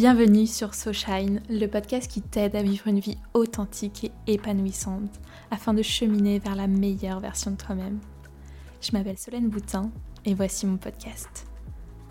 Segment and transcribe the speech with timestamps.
[0.00, 5.74] Bienvenue sur SoShine, le podcast qui t'aide à vivre une vie authentique et épanouissante afin
[5.74, 8.00] de cheminer vers la meilleure version de toi-même.
[8.80, 9.92] Je m'appelle Solène Boutin
[10.24, 11.46] et voici mon podcast.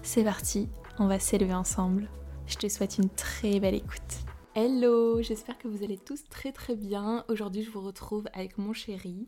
[0.03, 0.69] C'est parti,
[0.99, 2.07] on va s'élever ensemble.
[2.45, 4.19] Je te souhaite une très belle écoute.
[4.53, 7.25] Hello, j'espère que vous allez tous très très bien.
[7.27, 9.27] Aujourd'hui, je vous retrouve avec mon chéri.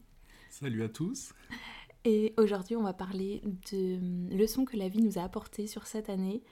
[0.52, 1.34] Salut à tous.
[2.06, 3.42] Et aujourd'hui, on va parler
[3.72, 3.98] de
[4.38, 6.44] leçons que la vie nous a apportées sur cette année.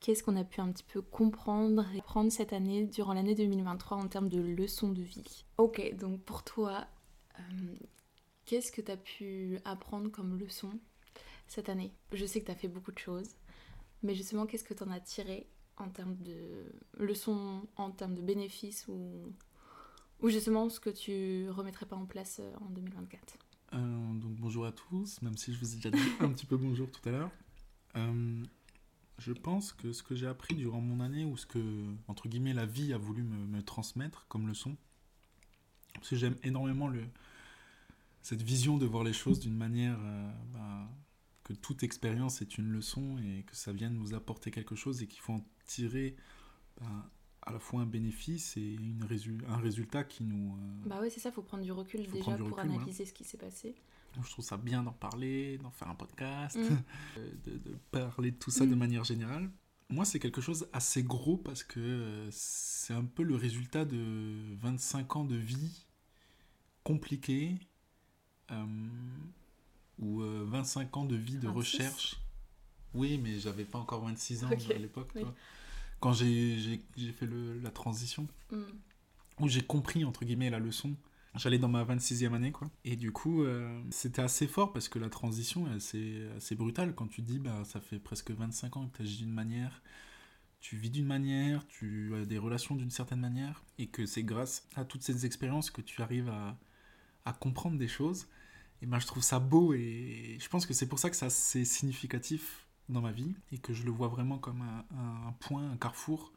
[0.00, 3.96] Qu'est-ce qu'on a pu un petit peu comprendre et prendre cette année, durant l'année 2023,
[3.96, 5.44] en termes de leçons de vie?
[5.58, 6.86] Ok, donc pour toi,
[7.38, 7.74] euh,
[8.44, 10.70] qu'est-ce que tu as pu apprendre comme leçon
[11.48, 11.92] cette année?
[12.12, 13.30] Je sais que tu as fait beaucoup de choses,
[14.02, 18.22] mais justement, qu'est-ce que tu en as tiré en termes de leçons, en termes de
[18.22, 19.32] bénéfices ou,
[20.20, 23.38] ou justement ce que tu remettrais pas en place euh, en 2024
[23.72, 23.78] euh,
[24.14, 26.90] donc bonjour à tous, même si je vous ai déjà dit un petit peu bonjour
[26.90, 27.30] tout à l'heure.
[27.96, 28.44] Euh,
[29.18, 31.58] je pense que ce que j'ai appris durant mon année, ou ce que,
[32.08, 34.76] entre guillemets, la vie a voulu me, transmettre comme leçon,
[35.94, 37.02] parce que j'aime énormément le,
[38.22, 40.88] cette vision de voir les choses d'une manière euh, bah,
[41.44, 45.06] que toute expérience est une leçon et que ça vienne nous apporter quelque chose et
[45.06, 46.16] qu'il faut en tirer
[46.80, 47.10] bah,
[47.42, 49.06] à la fois un bénéfice et une
[49.48, 50.56] un résultat qui nous...
[50.56, 53.24] Euh, bah oui, c'est ça, il faut prendre du recul déjà pour analyser ce qui
[53.24, 53.74] s'est passé.
[54.24, 56.78] Je trouve ça bien d'en parler, d'en faire un podcast, mm.
[57.46, 58.78] de, parler de tout ça de mm.
[58.78, 59.50] manière générale.
[59.88, 64.54] Moi, c'est quelque chose assez gros parce que euh, c'est un peu le résultat de
[64.56, 65.86] 25 ans de vie
[66.82, 67.58] compliquée
[68.50, 68.64] euh,
[69.98, 72.16] ou 25 ans de vie de recherche.
[72.94, 75.12] Oui, mais j'avais pas encore 26 ans à l'époque
[76.00, 76.80] quand j'ai
[77.12, 78.62] fait le, la transition, mm.
[79.40, 80.94] où j'ai compris, entre guillemets, la leçon.
[81.36, 82.70] J'allais dans ma 26e année, quoi.
[82.84, 86.94] Et du coup, euh, c'était assez fort parce que la transition est assez, assez brutale.
[86.94, 89.82] Quand tu dis, bah, ça fait presque 25 ans que tu agis d'une manière,
[90.60, 94.66] tu vis d'une manière, tu as des relations d'une certaine manière, et que c'est grâce
[94.74, 96.56] à toutes ces expériences que tu arrives à,
[97.24, 98.26] à comprendre des choses.
[98.82, 101.64] Et ben, je trouve ça beau et je pense que c'est pour ça que c'est
[101.64, 106.32] significatif dans ma vie et que je le vois vraiment comme un, point, un carrefour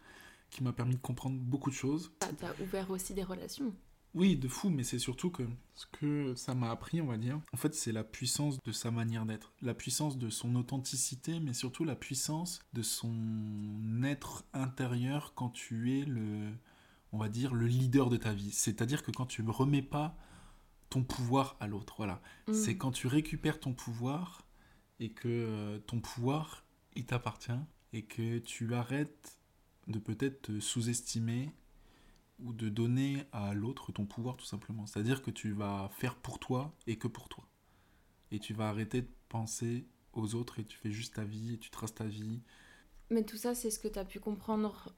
[0.50, 2.12] qui m'a permis de comprendre beaucoup de choses.
[2.22, 3.74] Ça t'a ouvert aussi des relations.
[4.16, 5.44] Oui, de fou, mais c'est surtout que
[5.76, 8.90] ce que ça m'a appris, on va dire, en fait, c'est la puissance de sa
[8.92, 15.34] manière d'être, la puissance de son authenticité, mais surtout la puissance de son être intérieur
[15.36, 16.52] quand tu es le,
[17.12, 18.52] on va dire, le leader de ta vie.
[18.52, 20.18] C'est-à-dire que quand tu ne remets pas
[20.90, 22.22] ton pouvoir à l'autre, voilà.
[22.48, 22.54] Mm.
[22.54, 24.44] C'est quand tu récupères ton pouvoir
[25.00, 26.66] et que euh, ton pouvoir,
[26.96, 27.52] il t'appartient
[27.94, 29.38] et que tu arrêtes
[29.88, 31.52] de peut-être te sous-estimer
[32.40, 34.86] ou de donner à l'autre ton pouvoir tout simplement.
[34.86, 37.48] C'est-à-dire que tu vas faire pour toi et que pour toi.
[38.32, 41.58] Et tu vas arrêter de penser aux autres et tu fais juste ta vie et
[41.58, 42.42] tu traces ta vie.
[43.10, 44.96] Mais tout ça, c'est ce que tu as pu comprendre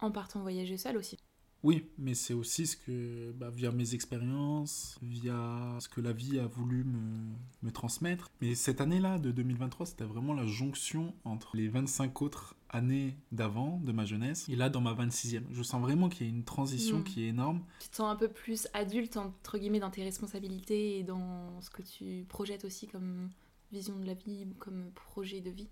[0.00, 1.18] en partant voyager seul aussi.
[1.64, 6.38] Oui, mais c'est aussi ce que, bah, via mes expériences, via ce que la vie
[6.38, 8.30] a voulu me, transmettre.
[8.42, 13.80] Mais cette année-là, de 2023, c'était vraiment la jonction entre les 25 autres années d'avant,
[13.82, 15.44] de ma jeunesse, et là, dans ma 26e.
[15.52, 17.04] Je sens vraiment qu'il y a une transition mm.
[17.04, 17.64] qui est énorme.
[17.80, 21.70] Tu te sens un peu plus adulte, entre guillemets, dans tes responsabilités et dans ce
[21.70, 23.30] que tu projettes aussi comme
[23.72, 25.70] vision de la vie, comme projet de vie?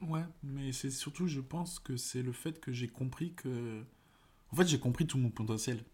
[0.00, 3.84] Ouais, mais c'est surtout, je pense que c'est le fait que j'ai compris que
[4.54, 5.84] en fait, j'ai compris tout mon potentiel.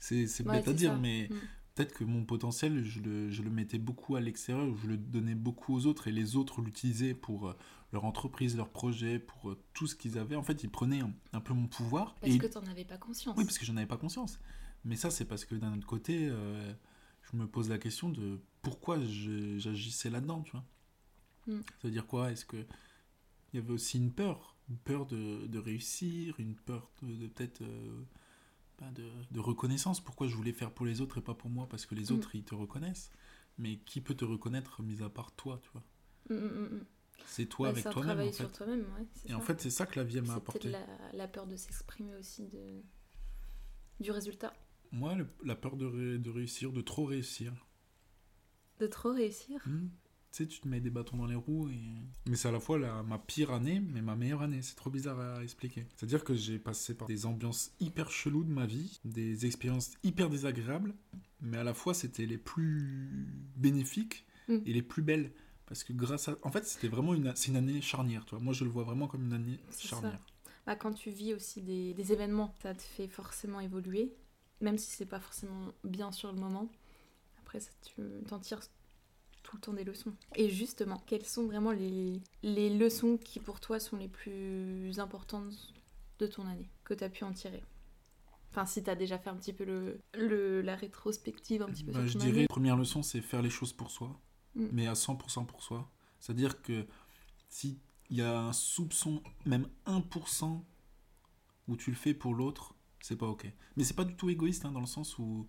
[0.00, 1.34] C'est bête à dire, mais mm.
[1.74, 5.34] peut-être que mon potentiel, je le, je le mettais beaucoup à l'extérieur, je le donnais
[5.34, 7.56] beaucoup aux autres, et les autres l'utilisaient pour euh,
[7.92, 10.34] leur entreprise, leur projet, pour euh, tout ce qu'ils avaient.
[10.34, 11.02] En fait, ils prenaient
[11.34, 12.14] un, peu mon pouvoir.
[12.22, 13.36] Parce que tu n'en avais pas conscience.
[13.36, 14.38] Oui, parce que j'en avais pas conscience.
[14.86, 16.72] Mais ça, c'est parce que d'un autre côté, euh,
[17.30, 18.98] je me pose la question de pourquoi
[19.58, 20.64] j'agissais là-dedans, tu vois.
[21.48, 21.60] Mm.
[21.60, 22.32] Ça veut dire quoi?
[22.32, 22.64] Est-ce que
[23.52, 24.55] il y avait aussi une peur?
[24.68, 28.02] Une peur de, de réussir, une peur de, peut-être euh,
[28.78, 30.00] ben de, de, reconnaissance.
[30.00, 31.68] Pourquoi je voulais faire pour les autres et pas pour moi?
[31.68, 32.16] Parce que les mm.
[32.16, 33.10] autres, ils te reconnaissent.
[33.58, 35.84] Mais qui peut te reconnaître mis à part toi, tu vois?
[36.28, 36.84] Mm, mm,
[37.26, 38.18] C'est toi avec toi-même.
[38.18, 38.32] En fait.
[38.32, 40.68] sur toi-même, ouais, Et en fait, c'est ça que la vie m'a apporté.
[40.68, 42.82] La, la peur de s'exprimer aussi de,
[44.00, 44.52] du résultat.
[44.92, 47.52] Moi, la peur de, de réussir, de trop réussir.
[48.78, 49.64] De trop réussir?
[50.36, 51.70] Tu sais, tu te mets des bâtons dans les roues.
[51.70, 51.80] Et...
[52.28, 54.60] Mais c'est à la fois la, ma pire année, mais ma meilleure année.
[54.60, 55.86] C'est trop bizarre à expliquer.
[55.96, 60.28] C'est-à-dire que j'ai passé par des ambiances hyper cheloues de ma vie, des expériences hyper
[60.28, 60.94] désagréables,
[61.40, 64.58] mais à la fois c'était les plus bénéfiques mm.
[64.66, 65.32] et les plus belles.
[65.64, 66.36] Parce que grâce à...
[66.42, 68.38] En fait, c'était vraiment une, c'est une année charnière, toi.
[68.38, 70.24] Moi, je le vois vraiment comme une année charnière.
[70.66, 74.14] Bah, quand tu vis aussi des, des événements, ça te fait forcément évoluer,
[74.60, 76.70] même si c'est pas forcément bien sur le moment.
[77.40, 78.60] Après, ça, tu t'en tires
[79.46, 80.12] tout le temps des leçons.
[80.34, 85.54] Et justement, quelles sont vraiment les, les leçons qui pour toi sont les plus importantes
[86.18, 87.62] de ton année que tu as pu en tirer?
[88.50, 91.84] Enfin, si tu as déjà fait un petit peu le, le, la rétrospective un petit
[91.84, 92.46] peu Bah, sur je ton dirais, année.
[92.48, 94.20] première leçon, c'est faire les choses pour soi,
[94.54, 94.66] Mm.
[94.70, 95.90] mais à 100% pour soi.
[96.20, 96.86] C'est-à-dire que
[97.48, 97.78] s'il
[98.10, 100.64] y a un soupçon, même 1%,
[101.68, 103.46] où tu le fais pour l'autre, c'est pas ok.
[103.76, 105.48] Mais c'est pas du tout égoïste, hein, dans le sens où,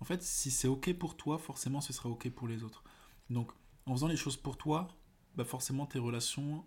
[0.00, 2.84] en fait, si c'est ok pour toi, forcément, ce sera ok pour les autres.
[3.30, 3.52] Donc,
[3.86, 4.88] en faisant les choses pour toi,
[5.34, 6.64] bah forcément, tes relations,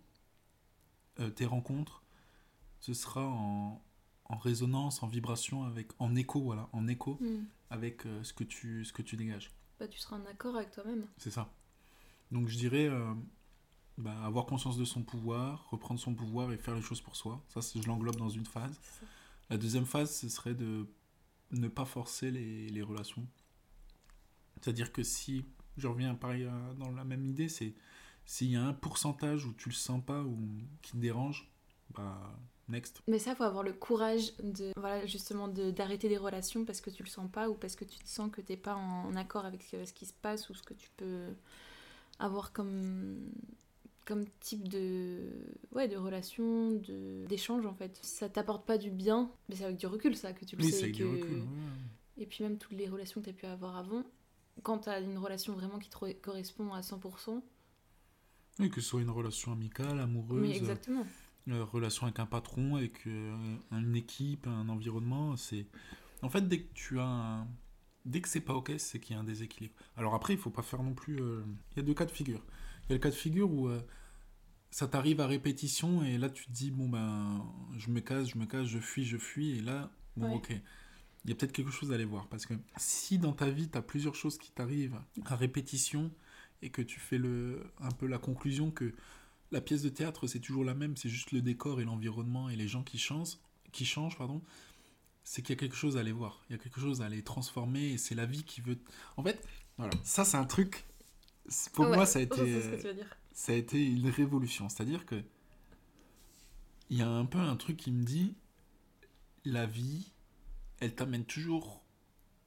[1.20, 2.04] euh, tes rencontres,
[2.80, 3.84] ce sera en,
[4.26, 7.44] en résonance, en vibration, avec, en écho, voilà, en écho Hmm.
[7.70, 9.52] avec euh, ce, que tu, ce que tu dégages.
[9.80, 11.06] Bah, tu seras en accord avec toi-même.
[11.18, 11.52] C'est ça.
[12.32, 13.14] Donc je dirais euh,
[13.98, 17.44] bah, avoir conscience de son pouvoir, reprendre son pouvoir et faire les choses pour soi.
[17.50, 18.80] Ça, je l'englobe dans une phase.
[19.50, 20.88] La deuxième phase, ce serait de
[21.52, 23.28] ne pas forcer les, les relations.
[24.62, 25.44] C'est-à-dire que si,
[25.78, 27.74] je reviens pareil euh, dans la même idée, c'est
[28.26, 30.38] s'il y a un pourcentage où tu le sens pas ou
[30.82, 31.52] qui te dérange,
[31.94, 32.18] bah
[32.70, 33.02] next.
[33.08, 36.90] Mais ça, faut avoir le courage de, voilà, justement, de- d'arrêter des relations parce que
[36.90, 39.46] tu le sens pas ou parce que tu te sens que t'es pas en accord
[39.46, 41.34] avec ce qui se passe ou ce que tu peux
[42.20, 43.30] avoir comme,
[44.06, 45.20] comme type de,
[45.74, 47.98] ouais, de relation, de, d'échange en fait.
[48.04, 50.70] Ça t'apporte pas du bien, mais c'est avec du recul ça que tu le Oui,
[50.72, 50.78] sais.
[50.78, 51.04] c'est avec que...
[51.04, 51.40] du recul.
[51.40, 51.44] ouais.
[52.18, 54.04] Et puis même toutes les relations que tu as pu avoir avant,
[54.64, 57.44] quand tu as une relation vraiment qui te re- correspond à 100%,
[58.60, 60.42] Oui, que ce soit une relation amicale, amoureuse.
[60.42, 61.06] mais exactement.
[61.50, 63.36] euh, relation avec un patron, avec euh,
[63.72, 65.66] une équipe, un environnement, c'est
[66.24, 67.48] en fait dès que tu as un...
[68.06, 69.76] dès que c'est pas ok, c'est qu'il y a un déséquilibre.
[69.98, 71.22] Alors après, il faut pas faire non plus.
[71.22, 71.44] euh,
[71.74, 72.44] Il y a deux cas de figure.
[72.86, 73.82] Il y a le cas de figure où euh,
[74.72, 77.44] ça t'arrive à répétition et là tu te dis bon ben
[77.78, 80.36] je me casse, je me casse, je fuis, je fuis et là bon Ouais.
[80.36, 80.54] ok.
[81.24, 83.70] Il y a peut-être quelque chose à aller voir parce que si dans ta vie
[83.70, 86.12] tu as plusieurs choses qui t'arrivent à répétition
[86.62, 88.94] et que tu fais le un peu la conclusion que
[89.52, 92.56] la pièce de théâtre, c'est toujours la même, c'est juste le décor et l'environnement et
[92.56, 93.38] les gens qui changent,
[93.72, 94.42] qui changent pardon,
[95.24, 97.06] c'est qu'il y a quelque chose à aller voir, il y a quelque chose à
[97.06, 98.80] aller transformer et c'est la vie qui veut.
[99.18, 99.46] En fait,
[99.78, 100.86] voilà, ça c'est un truc.
[101.74, 102.62] Pour Ouais, moi, ça a été,
[103.34, 104.70] ça a été une révolution.
[104.70, 105.22] C'est-à-dire que
[106.90, 108.36] il y a un peu un truc qui me dit,
[109.46, 110.12] la vie,
[110.82, 111.82] elle t'amène toujours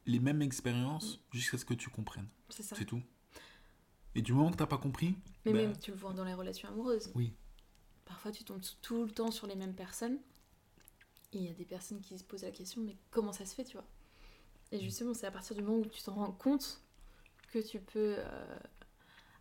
[0.06, 2.28] les mêmes expériences jusqu'à ce que tu comprennes.
[2.50, 2.76] C'est ça.
[2.76, 3.00] C'est tout.
[4.14, 5.16] Et du moment que t'as pas compris,
[5.46, 7.10] Mais ben, même, tu le vois dans les relations amoureuses.
[7.14, 7.32] Oui.
[8.04, 10.19] Parfois, tu tombes tout le temps sur les mêmes personnes.
[11.32, 13.54] Et il y a des personnes qui se posent la question, mais comment ça se
[13.54, 13.86] fait, tu vois?
[14.70, 16.81] Et justement, c'est à partir du moment où tu t'en rends compte
[17.52, 18.58] que tu peux euh,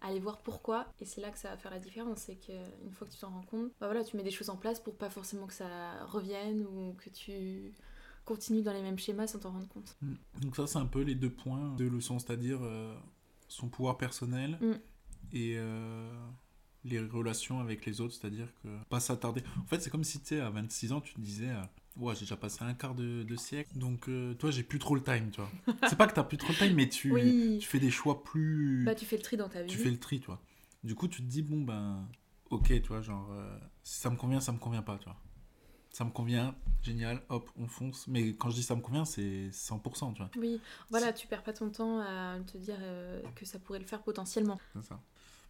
[0.02, 0.88] aller voir pourquoi.
[1.00, 2.20] Et c'est là que ça va faire la différence.
[2.20, 4.58] C'est qu'une fois que tu t'en rends compte, bah voilà, tu mets des choses en
[4.58, 7.74] place pour pas forcément que ça revienne ou que tu
[8.26, 9.96] continues dans les mêmes schémas sans t'en rendre compte.
[10.02, 10.14] Mm.
[10.42, 12.96] Donc ça, c'est un peu les deux points de leçon, c'est-à-dire euh,
[13.48, 14.74] son pouvoir personnel Mm.
[15.34, 16.12] et euh,
[16.86, 19.42] les relations avec les autres, c'est-à-dire que pas s'attarder.
[19.62, 21.62] En fait, c'est comme si tu à 26 ans, tu te disais, euh,
[21.98, 24.96] ouais, j'ai déjà passé un quart de, de siècle, donc euh, toi, j'ai plus trop
[24.96, 25.52] le time, tu vois.
[25.90, 27.58] c'est pas que t'as plus trop le time, mais tu, Oui.
[27.62, 28.84] tu fais des choix plus...
[28.86, 29.70] Bah, tu fais le tri dans ta vie.
[29.70, 30.42] tu fais le tri, tu vois.
[30.84, 32.06] Du coup, tu te dis, bon, ben,
[32.50, 33.30] ok, tu vois, genre,
[33.84, 35.18] si ça me convient, ça me convient pas, tu vois.
[35.94, 38.08] Ça me convient, génial, hop, on fonce.
[38.08, 40.32] Mais quand je dis ça me convient, c'est 100%, tu vois.
[40.38, 40.60] Oui,
[40.90, 44.02] voilà, tu perds pas ton temps à te dire euh, que ça pourrait le faire
[44.02, 44.60] potentiellement.
[44.74, 45.00] C'est ça.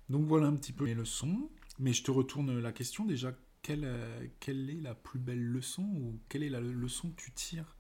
[0.10, 1.50] Donc voilà un petit peu les leçons.
[1.80, 3.32] Mais je te retourne la question déjà.
[3.62, 7.32] Quelle, euh, quelle est la plus belle leçon ou quelle est la leçon que tu
[7.32, 7.78] tires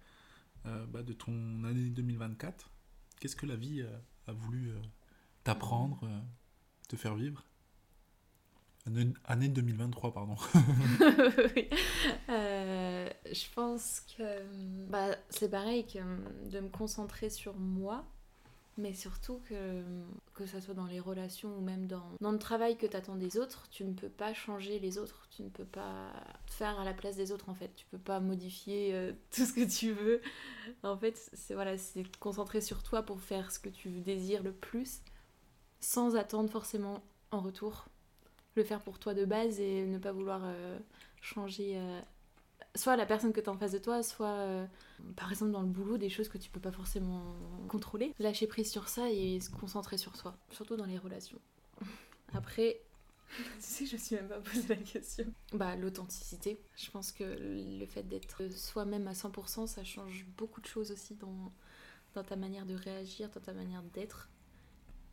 [0.65, 2.71] euh, bah, de ton année 2024
[3.19, 3.85] Qu'est-ce que la vie
[4.27, 4.71] a voulu
[5.43, 6.09] t'apprendre,
[6.87, 7.43] te faire vivre?
[8.85, 10.35] Année, année 2023, pardon.
[11.55, 11.69] Oui.
[13.31, 14.41] Je pense que
[14.89, 15.99] bah, c'est pareil que
[16.49, 18.03] de me concentrer sur moi,
[18.77, 19.83] mais surtout que
[20.33, 23.15] que ça soit dans les relations ou même dans, dans le travail que tu attends
[23.15, 26.11] des autres, tu ne peux pas changer les autres, tu ne peux pas
[26.47, 29.53] faire à la place des autres en fait, tu peux pas modifier euh, tout ce
[29.53, 30.21] que tu veux.
[30.81, 34.51] En fait, c'est voilà, c'est concentrer sur toi pour faire ce que tu désires le
[34.51, 35.01] plus
[35.79, 37.85] sans attendre forcément en retour
[38.55, 40.77] le faire pour toi de base et ne pas vouloir euh,
[41.21, 42.01] changer euh,
[42.75, 44.65] soit la personne que tu as en face de toi, soit euh,
[45.15, 47.35] par exemple dans le boulot des choses que tu peux pas forcément
[47.67, 48.13] contrôler.
[48.19, 51.39] Lâcher prise sur ça et se concentrer sur soi, surtout dans les relations.
[52.33, 52.81] Après,
[53.35, 55.25] tu sais, je me suis même pas posé la question.
[55.53, 56.59] Bah, l'authenticité.
[56.75, 61.15] Je pense que le fait d'être soi-même à 100%, ça change beaucoup de choses aussi
[61.15, 61.51] dans,
[62.13, 64.29] dans ta manière de réagir, dans ta manière d'être.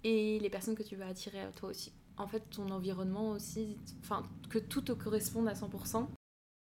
[0.02, 3.76] Et les personnes que tu vas attirer à toi aussi en fait ton environnement aussi,
[4.02, 6.06] enfin que tout te corresponde à 100%.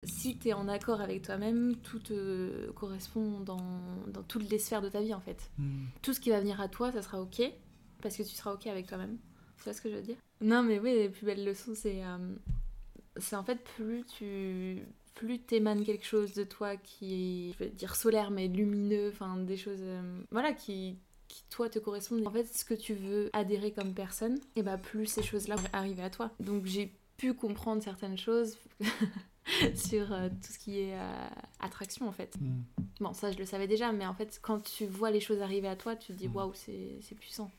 [0.03, 3.57] Si tu es en accord avec toi-même, tout te correspond dans,
[4.07, 5.49] dans toutes les sphères de ta vie en fait.
[6.01, 7.41] Tout ce qui va venir à toi, ça sera ok,
[8.01, 9.17] parce que tu seras ok avec toi-même.
[9.57, 10.17] Tu vois ce que je veux dire?
[10.39, 12.03] Non mais oui, les plus belles leçons, c'est...
[12.03, 12.35] euh,
[13.17, 14.83] c'est en fait plus tu
[15.15, 19.35] plus t'émanes quelque chose de toi qui est, je vais dire solaire, mais lumineux, enfin
[19.37, 22.25] des choses, euh, voilà, qui, qui toi te correspondent.
[22.27, 25.69] En fait, ce que tu veux adhérer comme personne, et bah plus ces choses-là vont
[25.73, 26.29] arriver à toi.
[26.39, 28.57] Donc j'ai pu comprendre certaines choses
[29.75, 31.27] sur euh, tout ce qui est euh,
[31.59, 32.37] attraction en fait.
[32.39, 32.61] Mm.
[32.99, 35.67] Bon, ça je le savais déjà, mais en fait, quand tu vois les choses arriver
[35.67, 36.35] à toi, tu te dis Mm.
[36.35, 37.51] waouh, c'est c'est puissant.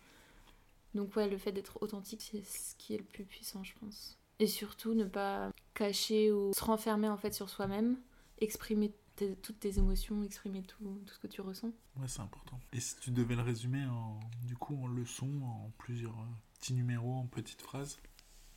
[0.95, 4.17] Donc, ouais, le fait d'être authentique, c'est ce qui est le plus puissant, je pense.
[4.41, 7.99] Et surtout, ne pas cacher ou se renfermer en fait sur soi-même,
[8.39, 11.73] exprimer tes- toutes tes émotions, exprimer tout, tout ce que tu ressens.
[12.01, 12.59] Ouais, c'est important.
[12.73, 16.25] Et si tu devais le résumer en, du coup, en leçons, en plusieurs euh,
[16.59, 17.99] petits numéros, en petites phrases,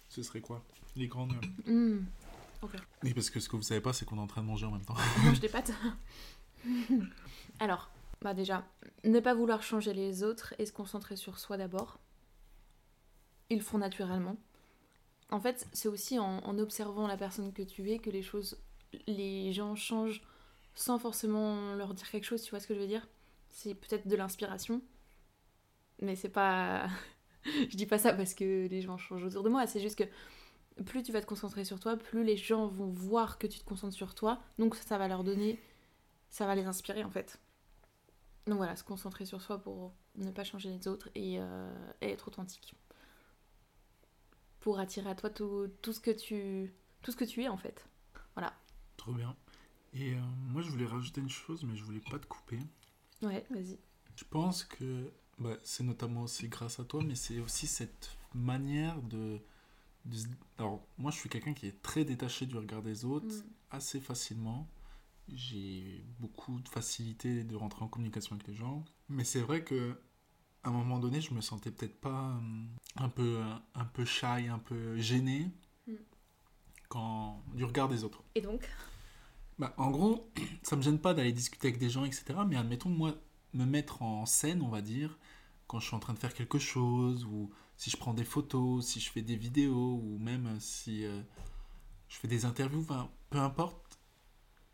[0.09, 0.63] ce serait quoi?
[0.95, 1.33] Les grandes.
[1.67, 1.99] euh,
[2.61, 2.67] Hmm.
[3.03, 4.65] Oui, parce que ce que vous savez pas, c'est qu'on est en train de manger
[4.65, 4.95] en même temps.
[5.19, 5.71] On mange des pâtes.
[7.59, 7.89] Alors,
[8.21, 8.65] bah déjà,
[9.03, 11.99] ne pas vouloir changer les autres et se concentrer sur soi d'abord.
[13.49, 14.37] Ils le font naturellement.
[15.31, 18.61] En fait, c'est aussi en, en observant la personne que tu es que les choses,
[19.07, 20.21] les gens changent
[20.75, 23.07] sans forcément leur dire quelque chose, tu vois ce que je veux dire?
[23.49, 24.81] C'est peut-être de l'inspiration,
[25.99, 26.87] mais c'est pas...
[27.43, 30.03] je dis pas ça parce que les gens changent autour de moi, c'est juste que
[30.85, 33.65] plus tu vas te concentrer sur toi, plus les gens vont voir que tu te
[33.65, 35.59] concentres sur toi, donc ça va leur donner,
[36.29, 37.39] ça va les inspirer en fait.
[38.47, 42.09] Donc voilà, se concentrer sur soi pour ne pas changer les autres et, euh, et
[42.09, 42.73] être authentique.
[44.59, 47.57] Pour attirer à toi tout, tout ce que tu, tout ce que tu es en
[47.57, 47.85] fait.
[49.01, 49.35] Trop bien.
[49.93, 50.19] Et euh,
[50.51, 52.59] moi, je voulais rajouter une chose, mais je voulais pas te couper.
[53.23, 53.79] Ouais, vas-y.
[54.15, 59.01] Je pense que bah, c'est notamment aussi grâce à toi, mais c'est aussi cette manière
[59.01, 59.41] de,
[60.57, 63.43] Alors, moi, je suis quelqu'un qui est très détaché du regard des autres, Mm.
[63.71, 64.67] assez facilement.
[65.29, 68.83] J'ai beaucoup de facilité de rentrer en communication avec les gens.
[69.09, 69.95] Mais c'est vrai que
[70.63, 73.41] à un moment donné, je me sentais peut-être pas hum, un peu,
[73.73, 75.49] un peu shy, un peu gêné
[75.87, 75.93] Mm.
[76.89, 78.23] quand, du regard des autres.
[78.35, 78.67] Et donc?
[79.59, 80.29] Bah, en gros,
[80.63, 82.25] ça me gêne pas d'aller discuter avec des gens, etc.
[82.47, 83.15] Mais admettons, moi,
[83.53, 85.17] me mettre en scène, on va dire,
[85.67, 87.49] quand je suis en train de faire quelque chose, ou
[87.81, 91.19] si je prends des photos, si je fais des vidéos, ou même si euh,
[92.09, 92.85] je fais des interviews,
[93.31, 93.97] peu importe.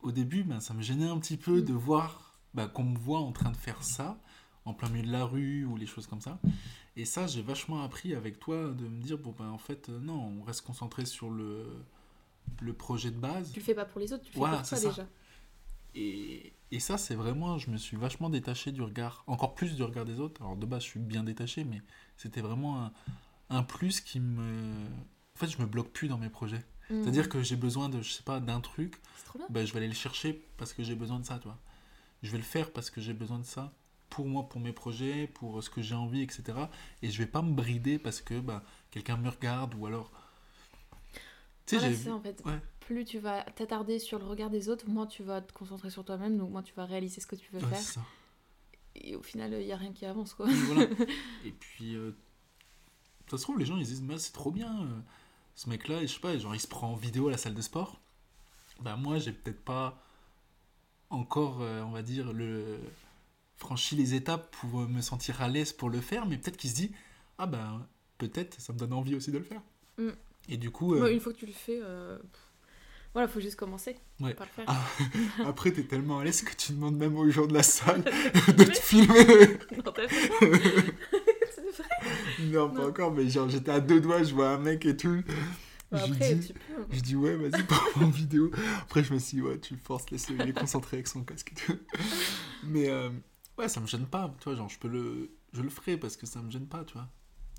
[0.02, 1.66] Au début, ben, ça me gênait un petit peu Mm.
[1.66, 4.20] de voir ben, qu'on me voit en train de faire ça,
[4.66, 6.38] en plein milieu de la rue, ou les choses comme ça.
[6.98, 10.00] Et ça, j'ai vachement appris avec toi de me dire, bon, ben, en fait, euh,
[10.00, 11.66] non, on reste concentré sur le,
[12.60, 13.54] le projet de base.
[13.54, 14.90] tu le fais pas pour les autres, tu le fais Voilà, pour toi ça.
[14.90, 15.08] déjà.
[15.96, 19.84] Et, et ça, c'est vraiment, je me suis vachement détaché du regard, encore plus du
[19.84, 20.41] regard des autres.
[20.41, 21.82] Alors de base, je suis bien détaché, mais
[22.17, 22.94] c'était vraiment un,
[23.50, 24.74] un plus qui me...
[25.36, 26.63] En fait, je me bloque plus dans mes projets.
[26.89, 27.03] Mm.
[27.03, 28.96] C'est-à-dire que j'ai besoin de, je sais pas, d'un truc,
[29.50, 31.60] ben, je vais aller le chercher parce que j'ai besoin de ça, tu vois.
[32.24, 33.74] Je vais le faire parce que j'ai besoin de ça
[34.10, 36.44] pour moi, pour mes projets, pour ce que j'ai envie, etc.
[37.01, 40.12] Et je vais pas me brider parce que bah, quelqu'un me regarde ou alors...
[41.72, 42.42] Voilà, c'est en fait.
[42.46, 42.60] Ouais.
[42.82, 46.06] Plus tu vas t'attarder sur le regard des autres, moins tu vas te concentrer sur
[46.06, 47.82] toi-même, donc moins tu vas réaliser ce que tu veux Ouais, faire.
[47.82, 48.02] ça.
[48.96, 50.48] Et au final, il y a rien qui avance quoi.
[50.50, 50.84] Voilà.
[51.46, 52.12] Et puis, euh,
[53.30, 55.00] ça se trouve, les gens ils se disent, mais c'est trop bien, euh,
[55.56, 57.62] ce mec-là, je sais pas, genre il se prend en vidéo à la salle de
[57.62, 58.00] sport.
[58.82, 60.02] Bah, moi, j'ai peut-être pas
[61.10, 62.80] encore, euh, on va dire, le
[63.58, 66.70] franchi les étapes pour euh, me sentir à l'aise pour le faire, mais peut-être qu'il
[66.70, 66.92] se dit,
[67.38, 67.86] ah ben,
[68.18, 69.62] peut-être, ça me donne envie aussi de le faire.
[69.98, 70.10] Mm.
[70.50, 72.18] Et du coup, euh, Ouais, une fois que tu le fais, euh,
[73.13, 73.98] voilà, faut juste commencer.
[74.20, 74.34] Ouais.
[74.34, 74.66] Pas le faire.
[74.68, 74.86] Ah.
[75.48, 78.63] après, t'es tellement à l'aise que tu demandes même aux gens de la salle de
[78.63, 79.58] te filmer.
[79.84, 80.46] Non, t'as fait.
[80.46, 80.84] Vrai.
[82.39, 82.88] non, pas Non.
[82.89, 85.22] encore, mais genre j'étais à deux doigts, je vois un mec et tout.
[85.92, 86.82] Bah, Je lui après, dis- tu peux.
[86.82, 86.86] hein.
[86.92, 88.51] Je dis ouais, vas-y, prends en vidéo.
[88.82, 91.24] Après, je me suis dit, ouais, tu le forces, laisse-le, il est concentré avec son
[91.24, 91.80] casque et tout.
[92.66, 93.10] Mais euh,
[93.58, 95.32] ouais, ça me gêne pas, tu vois, genre, je peux le.
[95.54, 97.08] Je le ferai parce que ça me gêne pas, tu vois.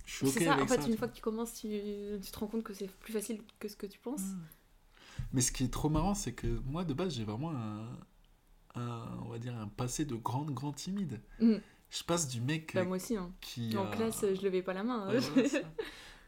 [0.09, 0.89] Je suis ok c'est ça, avec en fait, ça.
[0.89, 3.69] une fois que tu commences, tu, tu te rends compte que c'est plus facile que
[3.69, 4.23] ce que tu penses.
[4.23, 4.43] Mm.
[5.35, 7.99] Mais ce qui est trop marrant, c'est que moi, de base, j'ai vraiment un,
[8.75, 11.21] un, on va dire, un passé de grande, grande timide.
[11.41, 11.57] Mm.
[11.91, 13.31] Je passe du mec Bah, euh, moi aussi, hein.
[13.43, 13.77] qui.
[13.77, 15.09] En a- classe, je levais pas la main.
[15.09, 15.13] hein.
[15.13, 15.59] Ouais, voilà, ça.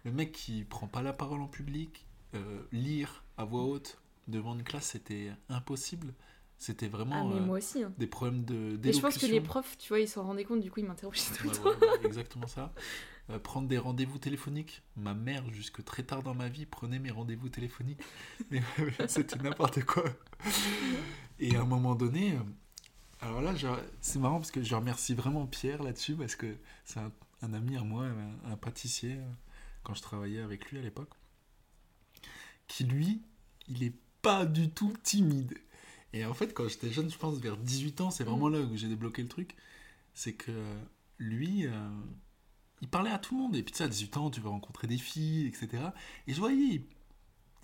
[0.05, 4.55] Le mec qui prend pas la parole en public, euh, lire à voix haute devant
[4.55, 6.13] une classe, c'était impossible.
[6.59, 7.83] C'était ah, vraiment mais euh, moi aussi.
[7.83, 7.93] hein.
[7.97, 10.61] des problèmes de Mais je pense que les profs, tu vois, ils s'en rendaient compte,
[10.61, 11.71] du coup, ils m'interrogeaient tout le temps.
[12.05, 12.75] exactement ça.
[13.29, 14.83] Euh, prendre des rendez-vous téléphoniques.
[14.97, 18.00] Ma mère, jusque très tard dans ma vie, prenait mes rendez-vous téléphoniques.
[18.50, 18.62] Mais
[19.09, 20.05] c'était n'importe quoi.
[21.39, 22.41] Et à un moment donné, euh,
[23.21, 23.53] alors là,
[24.00, 27.12] c'est marrant parce que je remercie vraiment Pierre là-dessus parce que c'est un,
[27.43, 29.33] un ami à moi, un, un pâtissier, euh,
[29.83, 31.11] quand je travaillais avec lui à l'époque,
[32.67, 33.21] qui lui,
[33.69, 35.59] il est pas du tout timide.
[36.12, 38.77] Et en fait, quand j'étais jeune, je pense vers 18 ans, c'est vraiment là où
[38.77, 39.55] j'ai débloqué le truc.
[40.15, 40.50] C'est que
[41.19, 41.73] lui, euh,
[42.83, 43.57] il parlait à tout le monde.
[43.57, 45.83] Et puis tu sais, à 18 ans, tu vas rencontrer des filles, etc.
[46.27, 46.85] Et je voyais, il,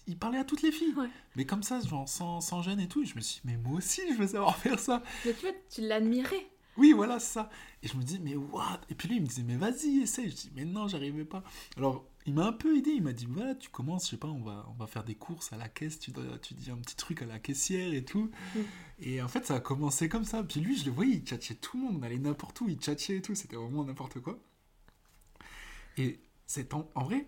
[0.07, 0.95] il parlait à toutes les filles.
[0.95, 1.09] Ouais.
[1.37, 3.03] Mais comme ça, genre sans, sans gêne et tout.
[3.03, 5.03] Et je me suis dit, mais moi aussi, je veux savoir faire ça.
[5.25, 6.51] Mais tu vois, tu l'admirais.
[6.77, 7.49] Oui, voilà, c'est ça.
[7.83, 8.83] Et je me dis, mais what?
[8.91, 10.29] Et puis lui, il me disait, mais vas-y, essaye.
[10.29, 11.43] Je dis, mais non, j'arrivais pas.
[11.79, 12.91] Alors, il m'a un peu aidé.
[12.91, 15.15] Il m'a dit, voilà, tu commences, je sais pas, on va, on va faire des
[15.15, 15.99] courses à la caisse.
[15.99, 18.31] Tu, dois- tu dis un petit truc à la caissière et tout.
[18.55, 18.61] Mm.
[19.01, 20.43] Et en fait, ça a commencé comme ça.
[20.43, 21.97] Puis lui, je le voyais, il tchatchait tout le monde.
[21.99, 23.35] On allait n'importe où, il tchatchait et tout.
[23.35, 24.39] C'était vraiment n'importe quoi.
[25.97, 27.27] Et c'est en, en vrai,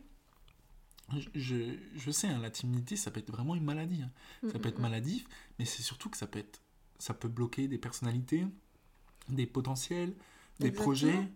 [1.35, 4.03] je, je, sais, hein, la timidité, ça peut être vraiment une maladie.
[4.03, 4.11] hein.
[4.53, 5.27] Ça peut être maladif,
[5.59, 6.61] mais c'est surtout que ça peut être,
[6.99, 8.45] ça peut bloquer des personnalités,
[9.29, 10.15] des potentiels,
[10.61, 10.83] des Exactement.
[10.85, 11.29] projets.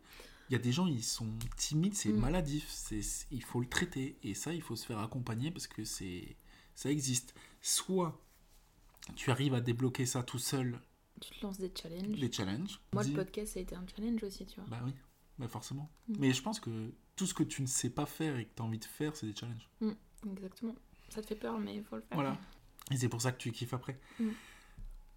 [0.50, 2.18] Il y a des gens, ils sont timides, c'est Mm.
[2.20, 4.18] maladif, c'est, il faut le traiter.
[4.22, 6.36] Et ça, il faut se faire accompagner parce que c'est,
[6.74, 7.34] ça existe.
[7.62, 8.20] Soit
[9.16, 10.78] tu arrives à débloquer ça tout seul,
[11.20, 12.18] Tu te lances des challenges.
[12.18, 12.80] des challenges.
[12.92, 14.68] Moi, Dis- le podcast, ça a été un challenge aussi, tu vois.
[14.68, 14.92] Bah oui,
[15.38, 15.90] bah forcément.
[16.08, 16.14] Mm.
[16.18, 18.62] Mais je pense que tout ce que tu ne sais pas faire et que tu
[18.62, 19.68] as envie de faire, c'est des challenges.
[20.28, 20.74] Exactement.
[21.08, 22.16] Ça te fait peur, mais il faut le faire.
[22.16, 22.36] Voilà.
[22.90, 23.96] Et c'est pour ça que tu kiffes après.
[24.18, 24.30] Mm.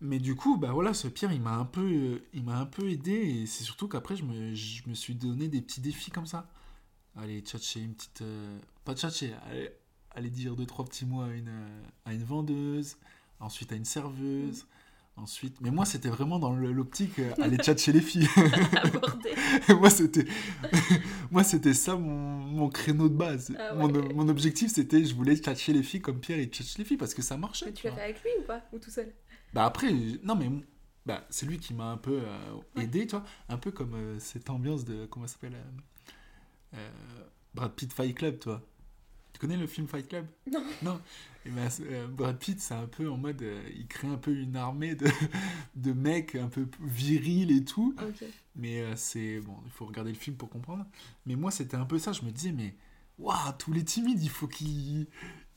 [0.01, 2.67] Mais du coup, bah voilà, ce Pierre, il m'a un peu, euh, il m'a un
[2.67, 3.11] peu aidé.
[3.11, 6.47] Et c'est surtout qu'après, je me, je me suis donné des petits défis comme ça.
[7.15, 9.71] Aller tchatcher une petite, euh, pas tchatcher, aller,
[10.11, 12.97] aller dire deux trois petits mots à une, euh, à une vendeuse,
[13.39, 14.67] ensuite à une serveuse.
[15.17, 18.27] Ensuite, mais moi c'était vraiment dans l'optique euh, aller tchatcher les filles.
[19.69, 20.25] Moi c'était
[21.31, 24.13] moi c'était ça mon, mon créneau de base Ah mon, ouais.
[24.13, 27.13] mon objectif c'était je voulais tchatcher les filles comme Pierre il tchatche les filles parce
[27.13, 27.99] que ça marchait Mais tu tu l'as vois.
[28.01, 28.61] fait avec lui ou pas?
[28.73, 29.13] Ou tout seul?
[29.53, 29.91] Bah après
[30.23, 30.49] non mais
[31.05, 32.83] bah, c'est lui qui m'a un peu euh, Ouais.
[32.83, 35.55] aidé tu vois un peu comme euh, cette ambiance de comment ça s'appelle
[36.73, 36.89] euh,
[37.53, 38.61] Brad Pitt Fight Club toi
[39.35, 40.25] tu connais le film Fight Club?
[40.49, 40.63] Non.
[40.81, 41.01] non
[41.45, 44.31] et ben, euh, Brad Pitt c'est un peu en mode euh, il crée un peu
[44.31, 45.07] une armée de,
[45.75, 47.93] de mecs un peu virils et tout
[48.55, 50.85] mais euh, c'est bon, il faut regarder le film pour comprendre.
[51.25, 52.13] Mais moi, c'était un peu ça.
[52.13, 52.75] Je me disais, mais
[53.19, 55.07] waouh, tous les timides, il faut qu'ils,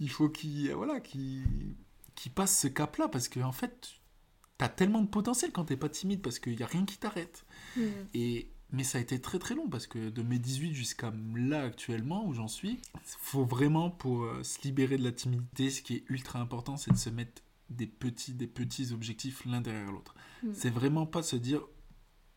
[0.01, 1.47] il faut qu'ils, voilà, qu'ils,
[2.35, 3.93] passent ce cap-là parce que en fait,
[4.59, 7.45] t'as tellement de potentiel quand t'es pas timide parce qu'il y a rien qui t'arrête.
[7.77, 7.87] Hmm.
[8.14, 11.62] Et mais ça a été très très long parce que de mes 18 jusqu'à là
[11.62, 15.96] actuellement où j'en suis, faut vraiment pour euh, se libérer de la timidité, ce qui
[15.96, 20.14] est ultra important, c'est de se mettre des petits des petits objectifs l'un derrière l'autre.
[20.42, 20.50] Mm.
[20.52, 21.62] C'est vraiment pas se dire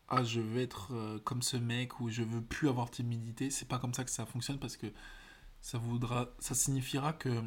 [0.08, 3.68] ah je veux être euh, comme ce mec ou je veux plus avoir timidité, c'est
[3.68, 4.86] pas comme ça que ça fonctionne parce que
[5.60, 7.42] ça voudra ça signifiera que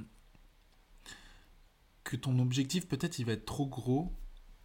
[2.03, 4.13] que ton objectif peut-être il va être trop gros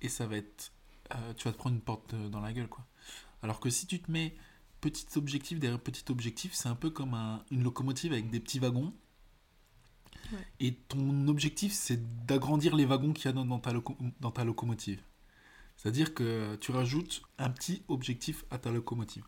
[0.03, 0.73] et ça va être
[1.15, 2.85] euh, tu vas te prendre une porte dans la gueule quoi.
[3.43, 4.35] Alors que si tu te mets
[4.81, 8.59] petit objectif derrière petit objectif, c'est un peu comme un- une locomotive avec des petits
[8.59, 8.93] wagons.
[10.33, 10.47] Ouais.
[10.61, 14.31] Et ton objectif, c'est d'agrandir les wagons qu'il y a dans, dans ta, loco- dans
[14.31, 15.03] ta locomotive.
[15.77, 19.25] C'est-à-dire que tu rajoutes un petit objectif à ta locomotive.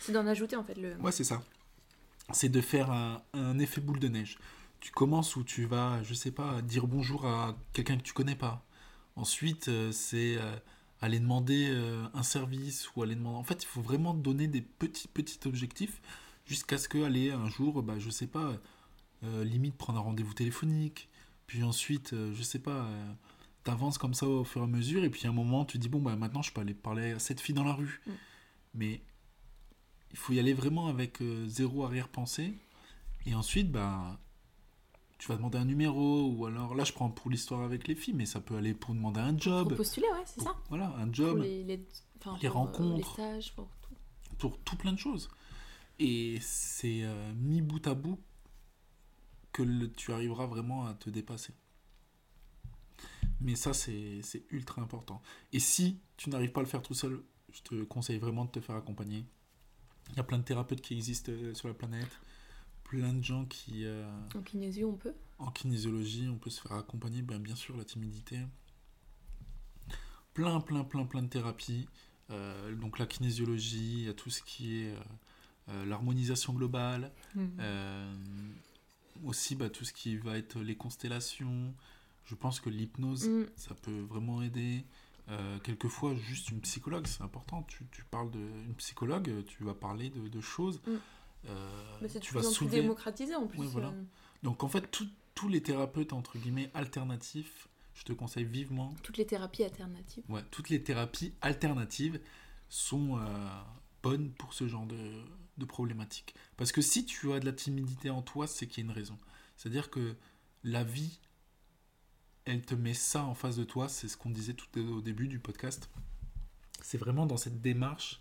[0.00, 0.96] C'est d'en ajouter en fait le.
[0.96, 1.42] Ouais, c'est ça.
[2.32, 4.38] C'est de faire un, un effet boule de neige.
[4.80, 8.34] Tu commences où tu vas, je sais pas, dire bonjour à quelqu'un que tu connais
[8.34, 8.64] pas.
[9.14, 10.56] Ensuite, euh, c'est euh,
[11.02, 13.36] aller demander euh, un service ou aller demander.
[13.36, 16.00] En fait, il faut vraiment donner des petits petits objectifs
[16.46, 18.58] jusqu'à ce que, aller un jour, bah, je sais pas,
[19.24, 21.08] euh, limite prendre un rendez-vous téléphonique.
[21.46, 23.12] Puis ensuite, euh, je sais pas, euh,
[23.64, 25.04] t'avances comme ça au fur et à mesure.
[25.04, 27.18] Et puis à un moment, tu dis bon bah maintenant, je peux aller parler à
[27.18, 28.00] cette fille dans la rue.
[28.06, 28.10] Mm.
[28.74, 29.00] Mais
[30.10, 32.54] il faut y aller vraiment avec zéro arrière-pensée.
[33.26, 34.18] Et ensuite, bah,
[35.22, 38.14] tu vas demander un numéro, ou alors là, je prends pour l'histoire avec les filles,
[38.14, 39.76] mais ça peut aller pour demander un Pour job.
[39.76, 40.56] postuler, ouais, c'est ça.
[40.68, 41.86] Voilà, un Pour job, les, les,
[42.18, 42.96] enfin, les pour, euh, rencontres.
[42.96, 43.94] les stages, pour tout.
[44.38, 45.30] pour tout plein de choses.
[46.00, 48.18] Et c'est euh, mis bout à bout
[49.52, 51.54] que le- tu arriveras vraiment à te dépasser.
[53.40, 55.22] Mais ça, c'est c'est ultra important.
[55.52, 58.50] Et si tu n'arrives pas à le faire tout seul, je te conseille vraiment de
[58.50, 59.24] te faire accompagner.
[60.10, 62.10] Il y a plein de thérapeutes qui existent euh, sur la planète.
[62.92, 63.84] Plein de gens qui...
[63.86, 65.14] euh, En kinésio, on peut.
[65.38, 68.38] en kinésiologie, on peut se faire accompagner, ben, bien sûr, la timidité.
[70.34, 71.88] Plein, plein, plein, plein de thérapies.
[72.30, 74.94] Euh, donc la kinésiologie, il y a tout ce qui est
[75.68, 77.12] euh, l'harmonisation globale.
[77.36, 78.14] Euh,
[79.24, 81.74] aussi, bah, tout ce qui va être les constellations.
[82.24, 83.46] Je pense que l'hypnose, Mm.
[83.56, 84.84] ça peut vraiment aider.
[85.28, 87.62] Euh, quelquefois, juste une psychologue, c'est important.
[87.64, 90.80] Tu, tu parles d'une psychologue, tu vas parler de, de choses.
[90.86, 90.90] Mm.
[91.48, 92.80] Euh, Mais c'est de tu plus en plus soulever.
[92.82, 93.58] démocratisé en plus.
[93.60, 93.88] Ouais, voilà.
[93.88, 94.02] euh,
[94.42, 94.90] Donc en fait,
[95.34, 100.24] tous les thérapeutes, entre guillemets, alternatifs, je te conseille vivement, toutes les thérapies alternatives.
[100.28, 102.20] ouais, toutes les thérapies alternatives
[102.68, 103.62] sont euh,
[104.02, 105.22] bonnes pour ce genre de,
[105.58, 106.34] de problématiques.
[106.56, 108.96] Parce que si tu as de la timidité en toi, c'est qu'il y a une
[108.96, 109.18] raison.
[109.56, 110.16] C'est-à-dire que
[110.64, 111.18] la vie,
[112.44, 115.28] elle te met ça en face de toi, c'est ce qu'on disait tout au début
[115.28, 115.90] du podcast.
[116.82, 118.20] C'est vraiment dans cette démarche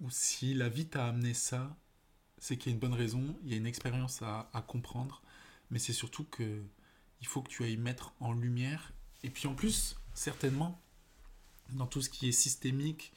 [0.00, 1.76] où si la vie t'a amené ça,
[2.40, 5.22] c'est qu'il y a une bonne raison, il y a une expérience à, comprendre.
[5.70, 6.62] mais c'est surtout que
[7.20, 8.92] il faut que tu ailles mettre en lumière.
[9.24, 10.80] Et puis en plus, certainement,
[11.70, 13.12] dans tout ce qui est systémique,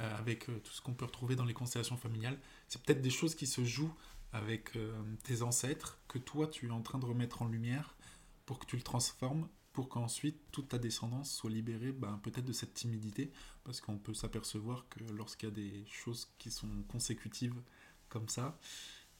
[0.00, 3.10] euh, avec euh, tout ce qu'on peut retrouver dans les constellations familiales, c'est peut-être des
[3.10, 3.94] choses qui se jouent
[4.32, 7.94] avec euh, tes ancêtres que toi tu es en train de remettre en lumière
[8.44, 12.52] pour que tu le transformes, pour qu'ensuite toute ta descendance soit libérée ben, peut-être de
[12.52, 13.30] cette timidité,
[13.62, 17.54] parce qu'on peut s'apercevoir que lorsqu'il y a des choses qui sont consécutives
[18.14, 18.56] comme ça,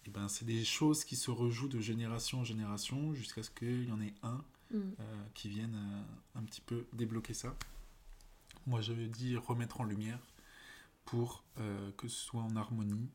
[0.04, 3.50] et eh ben, c'est des choses qui se rejouent de génération en génération jusqu'à ce
[3.50, 4.42] qu'il y en ait un
[4.74, 4.94] Mm.
[5.34, 6.04] qui vienne
[6.34, 7.54] un petit peu débloquer ça.
[8.66, 10.18] Moi, je dire remettre en lumière
[11.04, 13.10] pour euh, que ce soit en harmonie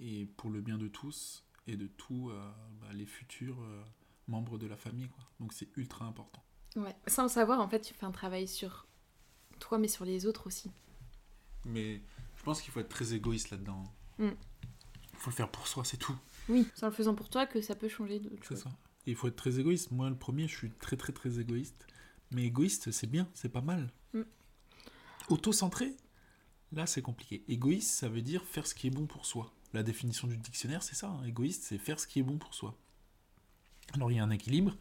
[0.00, 3.82] et pour le bien de tous et de tous euh, bah, les futurs euh,
[4.28, 5.08] membres de la famille.
[5.08, 5.24] Quoi.
[5.40, 6.42] Donc c'est ultra important.
[6.76, 6.94] Ouais.
[7.06, 8.86] Sans le savoir, en fait, tu fais un travail sur
[9.58, 10.70] toi, mais sur les autres aussi.
[11.64, 12.02] Mais
[12.36, 13.84] je pense qu'il faut être très égoïste là-dedans.
[14.18, 14.30] Mm.
[15.22, 16.16] Il faut le faire pour soi, c'est tout.
[16.48, 18.62] Oui, c'est en le faisant pour toi que ça peut changer d'autres C'est choses.
[18.64, 18.70] ça.
[19.06, 19.92] Et il faut être très égoïste.
[19.92, 21.86] Moi, le premier, je suis très très très égoïste.
[22.32, 23.92] Mais égoïste, c'est bien, c'est pas mal.
[24.14, 24.22] Mm.
[25.28, 25.94] Auto-centré,
[26.72, 27.44] là, c'est compliqué.
[27.48, 29.52] Égoïste, ça veut dire faire ce qui est bon pour soi.
[29.72, 31.08] La définition du dictionnaire, c'est ça.
[31.08, 31.24] hein.
[31.24, 32.76] Égoïste, c'est faire ce qui est bon pour soi.
[33.94, 34.76] Alors, il y a un équilibre.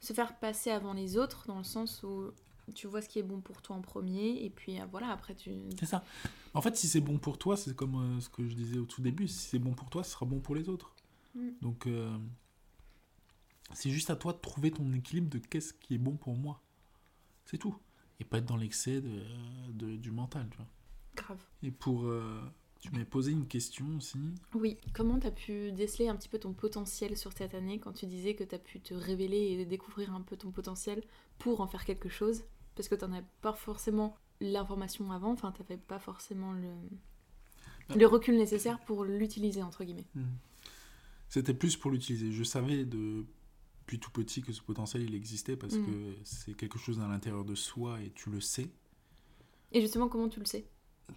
[0.00, 2.30] Se faire passer avant les autres, dans le sens où
[2.74, 5.34] tu vois ce qui est bon pour toi en premier, et puis euh, voilà, après
[5.34, 5.50] tu.
[5.78, 6.04] C'est ça.
[6.54, 8.84] En fait, si c'est bon pour toi, c'est comme euh, ce que je disais au
[8.84, 9.28] tout début.
[9.28, 10.94] Si c'est bon pour toi, ce sera bon pour les autres.
[11.34, 11.48] Mm.
[11.62, 12.16] Donc, euh,
[13.72, 16.60] c'est juste à toi de trouver ton équilibre de qu'est-ce qui est bon pour moi.
[17.44, 17.76] C'est tout.
[18.18, 19.22] Et pas être dans l'excès de,
[19.72, 20.66] de- du mental, tu vois.
[21.16, 21.40] Grave.
[21.62, 22.04] Et pour...
[22.06, 22.40] euh,
[22.80, 24.18] tu m'avais posé une question aussi.
[24.54, 28.06] Oui, comment t'as pu déceler un petit peu ton potentiel sur cette année quand tu
[28.06, 31.04] disais que t'as pu te révéler et découvrir un peu ton potentiel
[31.38, 32.42] pour en faire quelque chose?
[32.74, 36.72] Parce que t'en as pas forcément l'information avant, enfin t'avais pas forcément le,
[37.88, 37.94] Ah.
[37.96, 40.06] le recul nécessaire pour l'utiliser, entre guillemets.
[41.28, 42.32] C'était plus pour l'utiliser.
[42.32, 43.24] Je savais de-
[43.80, 45.86] depuis tout petit que ce potentiel, il existait parce Mm.
[45.86, 48.70] que c'est quelque chose à l'intérieur de soi et tu le sais.
[49.72, 50.64] Et justement, comment tu le sais?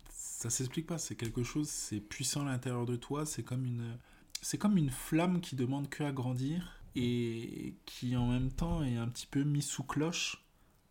[0.10, 0.98] Ça s'explique pas.
[0.98, 3.26] C'est quelque chose, c'est puissant à l'intérieur de toi.
[3.28, 3.98] C'est comme une,
[4.42, 8.98] c'est comme une flamme qui demande que à grandir et qui en même temps est
[8.98, 10.43] un petit peu mis sous cloche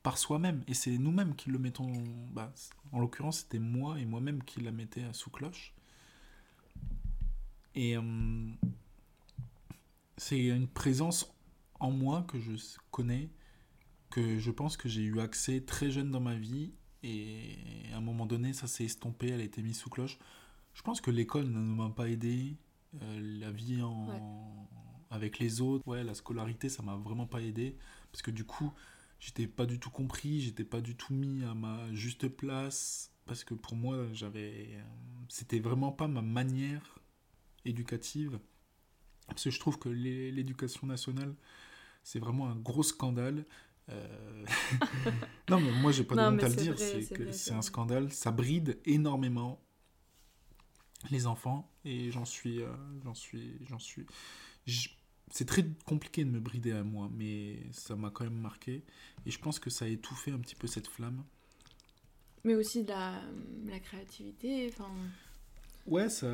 [0.03, 0.62] par soi-même.
[0.67, 1.93] Et c'est nous-mêmes qui le mettons.
[2.33, 2.53] Bah,
[2.93, 5.75] en l'occurrence, c'était moi et moi-même qui la mettais sous cloche.
[7.75, 8.51] Et euh,
[10.17, 11.33] c'est une présence
[11.81, 12.53] en moi que je
[12.91, 13.31] connais,
[14.11, 17.57] que je pense que j'ai eu accès très jeune dans ma vie et
[17.93, 20.19] à un moment donné, ça s'est estompé, elle a été mise sous cloche.
[20.75, 22.57] Je pense que l'école ne m'a pas aidé.
[23.03, 24.09] euh, la vie en...
[24.09, 24.21] Ouais.
[25.11, 27.77] avec les autres, ouais, la scolarité, ça m'a vraiment pas aidé.
[28.12, 28.73] Parce que du coup,
[29.23, 33.13] j'étais pas du tout compris, j'étais pas du tout mis à ma juste place.
[33.27, 34.71] Parce que pour moi, j'avais.
[34.75, 34.83] euh,
[35.31, 37.01] C'était vraiment pas ma manière
[37.65, 38.41] éducative.
[39.29, 41.35] Parce que je trouve que l'é- l'éducation nationale,
[42.05, 43.47] c'est vraiment un gros scandale.
[43.91, 44.45] Euh,
[45.51, 46.79] non, mais moi, j'ai pas Non, de honte à le dire.
[46.79, 48.13] C'est que un scandale.
[48.13, 49.61] Ça bride énormément
[51.11, 51.71] les enfants.
[51.85, 52.63] Et j'en suis.
[52.63, 52.73] euh,
[53.05, 53.59] j'en suis.
[53.69, 54.07] J'en suis.
[55.33, 58.85] C'est très compliqué de me brider à moi, mais ça m'a quand même marqué.
[59.27, 61.25] Et je pense que ça a étouffé un petit peu cette flamme.
[62.45, 63.23] Mais aussi de la,
[63.66, 64.90] la créativité, enfin...
[65.87, 66.29] Ouais, ça.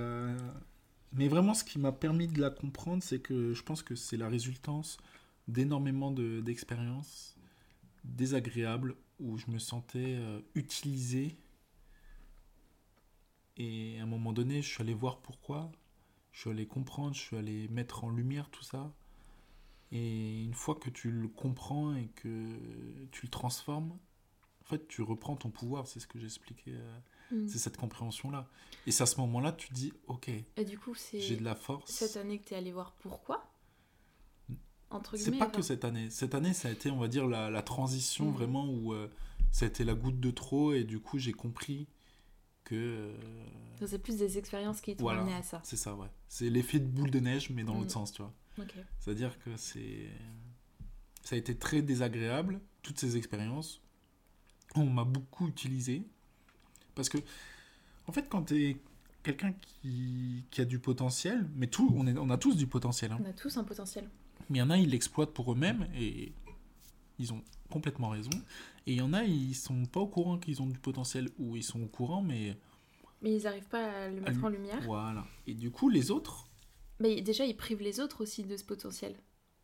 [1.13, 4.17] Mais vraiment, ce qui m'a permis de la comprendre, c'est que je pense que c'est
[4.17, 4.99] la résultance
[5.47, 7.37] d'énormément de- d'expériences
[8.05, 11.37] désagréables où je me sentais euh, utilisé.
[13.57, 15.71] Et à un moment donné, je suis allé voir pourquoi.
[16.39, 18.95] Je suis allé comprendre, je suis allé mettre en lumière tout ça.
[19.91, 22.57] Et une fois que tu le comprends et que
[23.11, 23.91] tu le transformes,
[24.63, 25.89] en fait, tu reprends ton pouvoir.
[25.89, 26.75] C'est ce que j'expliquais.
[26.77, 27.01] euh,
[27.33, 27.49] mm.
[27.49, 28.49] c'est cette compréhension-là.
[28.87, 31.43] Et c'est à ce moment-là, tu te dis, ok, Et du coup, c'est j'ai de
[31.43, 31.91] la force.
[31.91, 33.45] cette année que t'es allé voir pourquoi?
[34.91, 35.63] Entre C'est pas que enfin.
[35.63, 36.09] cette année.
[36.09, 38.33] Cette année, ça a été, on va dire, la, la transition Mhm.
[38.33, 39.11] vraiment où euh,
[39.51, 41.89] ça a été la goutte de trop et du coup, j'ai compris
[42.69, 42.75] que.
[42.75, 45.21] euh, C'est plus des expériences qui t'ont Voilà.
[45.21, 45.61] amené à ça.
[45.65, 46.09] c'est ça, ouais.
[46.29, 47.81] C'est l'effet de boule de neige, mais dans Mhm.
[47.81, 48.35] l'autre sens, tu vois.
[48.99, 50.09] C'est-à-dire que c'est.
[51.23, 53.81] Ça a été très désagréable, toutes ces expériences.
[54.75, 56.03] On m'a beaucoup utilisé.
[56.95, 57.19] Parce que,
[58.07, 58.77] en fait, quand tu es
[59.23, 63.13] quelqu'un qui, qui a du potentiel, mais tout, on, est, on a tous du potentiel,
[63.13, 63.19] hein.
[63.23, 64.09] On a tous un potentiel.
[64.51, 66.33] mais il y en a, ils l'exploitent pour eux-mêmes et
[67.19, 68.31] ils ont complètement raison.
[68.87, 71.57] Et il y en a, ils sont pas au courant qu'ils ont du potentiel ou
[71.57, 72.57] ils sont au courant, mais
[73.23, 74.81] Mais ils n'arrivent pas à le mettre en lumière.
[74.83, 75.27] voilà.
[75.47, 76.49] Et du coup, les autres,
[77.01, 79.15] Mais déjà, ils privent les autres aussi de ce potentiel.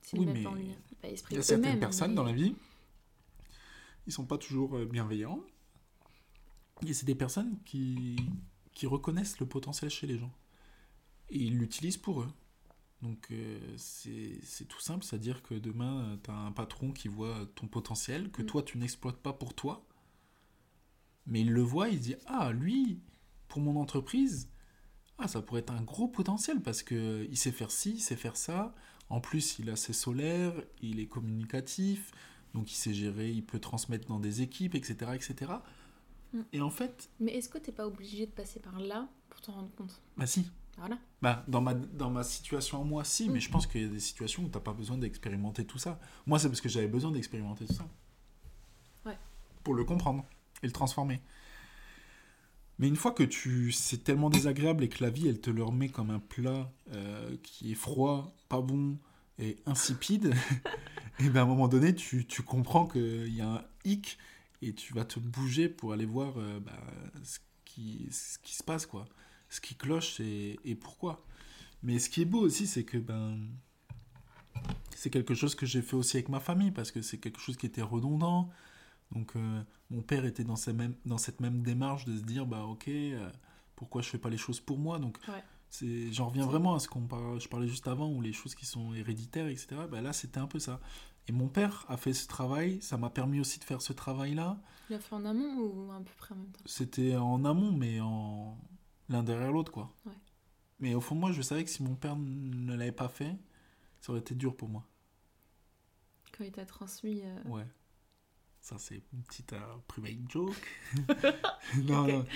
[0.02, 0.78] S'ils Oui, le mettent mais pas en lumière.
[1.02, 2.54] Bah, ils se il y a certaines personnes mais- dans la vie,
[4.06, 5.40] ils sont pas toujours euh, bienveillants.
[6.86, 8.16] Et c'est des personnes qui,
[8.74, 10.32] qui reconnaissent le potentiel chez les gens.
[11.30, 12.28] Et ils l'utilisent pour eux.
[13.04, 17.66] Donc euh, c'est tout simple, c'est-à-dire que demain, tu as un patron qui voit ton
[17.66, 18.46] potentiel, que mm.
[18.46, 19.86] toi, tu n'exploites pas pour toi,
[21.26, 23.00] mais il le voit, il dit, ah, lui,
[23.46, 24.48] pour mon entreprise,
[25.18, 28.16] ah, ça pourrait être un gros potentiel parce que il sait faire ci, il sait
[28.16, 28.74] faire ça.
[29.10, 32.10] En plus, il a ses solaires, il est communicatif,
[32.54, 35.10] donc il sait gérer, il peut transmettre dans des équipes, etc.
[35.14, 35.52] etc.
[36.32, 36.40] Mm.
[36.54, 37.10] Et en fait.
[37.20, 40.00] Mais est-ce que tu n'es pas obligé de passer par là pour t'en rendre compte?
[40.16, 40.46] Bah si.
[40.78, 40.98] Voilà.
[41.22, 43.88] Bah, dans, ma, dans ma situation en moi, si, mais je pense qu'il y a
[43.88, 46.00] des situations où tu n'as pas besoin d'expérimenter tout ça.
[46.26, 47.86] Moi, c'est parce que j'avais besoin d'expérimenter tout ça.
[49.06, 49.16] Ouais.
[49.62, 50.24] Pour le comprendre
[50.62, 51.20] et le transformer.
[52.78, 55.62] Mais une fois que tu c'est tellement désagréable et que la vie elle te le
[55.62, 58.98] remet comme un plat euh, qui est froid, pas bon
[59.38, 60.34] et insipide,
[61.20, 64.18] et ben à un moment donné tu, tu comprends qu'il y a un hic
[64.62, 66.72] et tu vas te bouger pour aller voir euh, bah,
[67.22, 69.06] ce, qui, ce qui se passe quoi,
[69.54, 71.24] ce qui cloche et, et pourquoi.
[71.82, 73.38] Mais ce qui est beau aussi c'est que ben
[74.96, 77.56] c'est quelque chose que j'ai fait aussi avec ma famille parce que c'est quelque chose
[77.56, 78.50] qui était redondant
[79.12, 82.46] donc euh, mon père était dans, cette même, dans cette même démarche de se dire,
[82.46, 83.30] bah ok, euh,
[83.76, 84.98] pourquoi je fais pas les choses pour moi?
[84.98, 85.18] Donc
[85.70, 87.06] c'est, j'en reviens vraiment à ce qu'on
[87.38, 89.76] je parlais juste avant, où les choses qui sont héréditaires, etc.
[89.90, 90.80] Bah, là, c'était un peu ça.
[91.26, 94.60] Et mon père a fait ce travail, ça m'a permis aussi de faire ce travail-là.
[94.90, 96.60] Il a fait en amont ou à peu près en même temps?
[96.66, 98.58] C'était en amont, mais en
[99.08, 99.94] l'un derrière l'autre, quoi.
[100.80, 103.36] Mais au fond, moi, je savais que si mon père ne l'avait pas fait,
[104.00, 104.86] ça aurait été dur pour moi.
[106.36, 107.22] Quand il t'a transmis.
[107.22, 107.66] Euh, ouais.
[108.60, 110.80] Ça, c'est une petite euh, private joke.
[111.84, 112.26] non, non,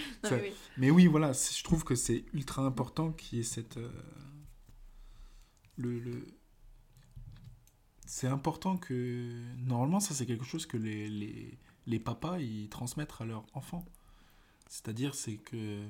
[0.77, 3.77] Mais oui, voilà, je trouve que c'est ultra important qu'il y ait cette.
[3.77, 3.91] Euh,
[5.77, 6.27] le, le...
[8.07, 9.43] C'est important que.
[9.57, 13.85] Normalement, ça, c'est quelque chose que les, les, les papas ils transmettent à leurs enfants.
[14.69, 15.89] C'est-à-dire, c'est que.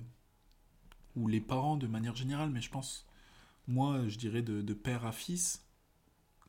[1.19, 3.07] Ou les parents de manière générale, mais je pense.
[3.67, 5.69] Moi, je dirais de, de père à fils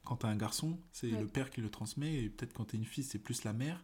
[0.03, 2.75] quand tu as un garçon, c'est le père qui le transmet, et peut-être quand tu
[2.75, 3.83] es une fille, c'est plus la mère.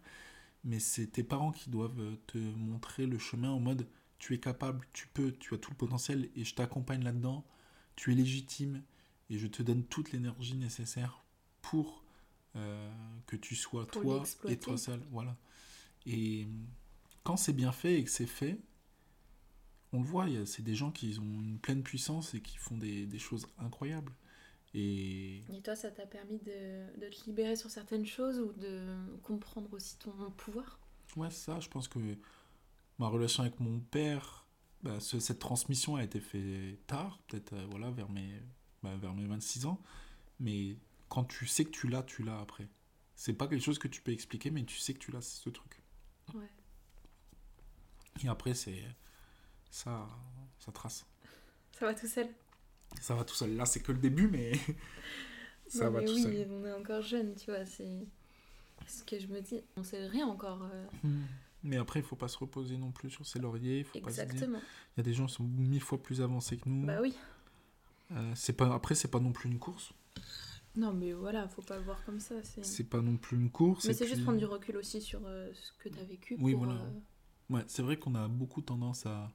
[0.64, 4.40] Mais c'est tes parents qui doivent euh, te montrer le chemin en mode tu es
[4.40, 7.46] capable, tu peux, tu as tout le potentiel, et je t'accompagne là-dedans,
[7.96, 8.82] tu es légitime,
[9.30, 11.24] et je te donne toute l'énergie nécessaire
[11.62, 12.04] pour
[12.56, 12.92] euh,
[13.28, 15.02] que tu sois toi et toi seul.
[15.12, 15.36] Voilà.
[16.08, 16.48] Et
[17.24, 18.58] quand c'est bien fait et que c'est fait,
[19.96, 23.06] on le voit, c'est des gens qui ont une pleine puissance et qui font des,
[23.06, 24.14] des choses incroyables.
[24.74, 25.42] Et...
[25.64, 29.98] toi, ça t'a permis de, de, te libérer sur certaines choses ou de comprendre aussi
[29.98, 30.80] ton pouvoir?
[31.16, 32.00] Ouais, ça, je pense que
[33.00, 34.46] ma relation avec mon père,
[34.84, 38.42] bah, cette transmission a été faite tard, peut-être euh, voilà, vers, mes,
[38.84, 39.82] bah, vers mes 26 ans.
[40.42, 40.78] Mais
[41.08, 42.68] quand tu sais que tu l'as, tu l'as après.
[43.16, 45.50] C'est pas quelque chose que tu peux expliquer, mais tu sais que tu l'as, ce
[45.50, 45.82] truc.
[46.34, 46.50] Ouais.
[48.24, 48.84] Et après, c'est.
[49.76, 50.08] Ça,
[50.58, 51.06] ça trace.
[51.78, 52.30] Ça va tout seul
[53.02, 53.56] ça va tout seul.
[53.58, 54.54] Là, c'est que le début, mais
[55.68, 56.48] ça va tout oui, seul.
[56.50, 57.66] on est encore jeune, tu vois.
[57.66, 58.08] C'est
[58.88, 59.62] ce que je me dis.
[59.76, 60.64] On sait rien encore.
[60.64, 60.86] Euh.
[61.04, 61.24] Hmm.
[61.64, 63.84] Mais après, il faut pas se reposer non plus sur ses lauriers.
[63.84, 64.60] Faut Exactement.
[64.96, 66.86] Il y a des gens qui sont mille fois plus avancés que nous.
[66.86, 67.14] Bah oui.
[68.12, 69.92] Euh, c'est pas après, c'est pas non plus une course.
[70.76, 72.36] Non, mais voilà, faut pas le voir comme ça.
[72.44, 73.86] C'est pas non plus une course.
[73.86, 76.38] Mais c'est juste prendre du recul aussi sur euh, ce que tu as vécu.
[76.40, 76.80] Oui, voilà.
[77.50, 79.32] Ouais, c'est vrai qu'on a beaucoup tendance à,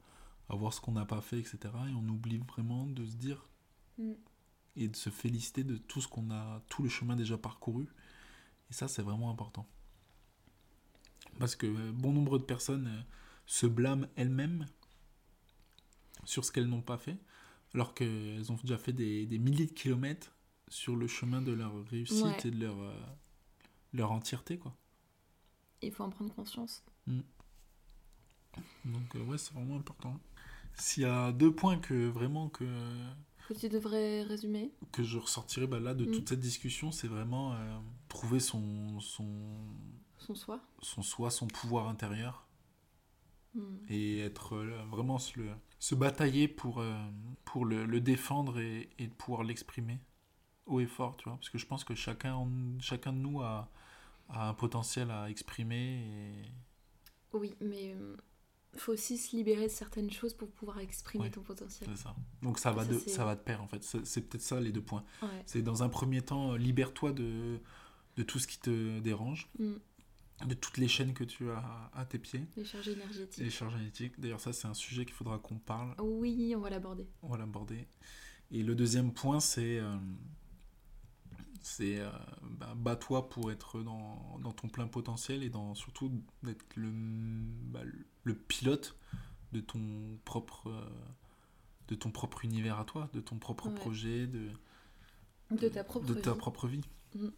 [0.51, 1.59] à voir ce qu'on n'a pas fait, etc.
[1.65, 3.49] Et on oublie vraiment de se dire
[3.99, 4.13] mm.
[4.77, 7.87] et de se féliciter de tout ce qu'on a, tout le chemin déjà parcouru.
[8.69, 9.67] Et ça, c'est vraiment important.
[11.39, 13.03] Parce que euh, bon nombre de personnes euh,
[13.47, 14.67] se blâment elles-mêmes
[16.25, 17.17] sur ce qu'elles n'ont pas fait,
[17.73, 20.35] alors qu'elles ont déjà fait des, milliers de kilomètres
[20.69, 23.01] sur le chemin de leur réussite et de leur, euh,
[23.93, 24.59] leur entièreté.
[24.59, 24.77] Quoi.
[25.81, 26.85] Il faut en prendre conscience.
[27.07, 27.21] Mm.
[28.87, 30.19] Donc ouais, c'est vraiment important.
[30.75, 32.65] S'il y a deux points que vraiment que
[33.49, 36.29] que tu devrais résumer que je ressortirais bah, là de toute mm.
[36.29, 37.79] cette discussion, c'est vraiment euh,
[38.09, 39.29] trouver son son
[40.19, 42.47] son soi, son soi, son pouvoir intérieur
[43.55, 43.77] mm.
[43.89, 45.41] et être euh, vraiment se,
[45.81, 46.95] se batailler pour euh,
[47.45, 49.99] pour le, le, défendre et, et pouvoir l'exprimer
[50.67, 52.47] haut et fort, tu vois, parce que je pense que chacun
[52.79, 53.69] chacun de nous a,
[54.29, 56.53] a un potentiel à exprimer et
[57.33, 57.97] oui, mais
[58.77, 61.89] faut aussi se libérer de certaines choses pour pouvoir exprimer ton potentiel.
[61.93, 62.15] C'est ça.
[62.43, 63.83] Donc ça va, de, ça va de pair en fait.
[63.83, 65.05] C'est peut-être ça les deux points.
[65.47, 67.59] C'est dans un premier temps, euh, libère-toi de,
[68.17, 69.49] de tout ce qui te dérange.
[69.59, 69.75] Mm.
[70.47, 72.47] De toutes les chaînes que tu as à tes pieds.
[72.57, 73.45] Les charges énergétiques.
[73.45, 74.19] Les charges énergétiques.
[74.19, 75.95] D'ailleurs, ça, c'est un sujet qu'il faudra qu'on parle.
[76.01, 77.07] Oui, on va l'aborder.
[77.23, 77.87] On va l'aborder.
[78.51, 79.99] Et le deuxième point, c'est euh,
[81.63, 82.11] c'est euh,
[82.43, 86.11] bah, bats-toi pour être dans, dans, ton plein potentiel et dans, surtout
[86.43, 88.07] d'être le, bah, le
[88.49, 88.97] pilote
[89.53, 90.89] de ton propre euh,
[91.89, 94.49] de ton propre univers à toi, de ton propre projet, de
[95.51, 96.23] de ta propre de vie.
[96.23, 96.85] ta propre vie.
[97.15, 97.29] Mm.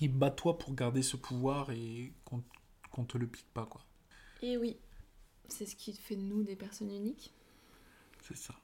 [0.00, 2.42] Et bats-toi pour garder ce pouvoir et qu'on
[2.90, 3.84] qu'on te le pique pas, quoi.
[4.42, 4.76] Et oui,
[5.48, 7.32] c'est ce qui fait de nous des personnes uniques,
[8.22, 8.54] C'est ça.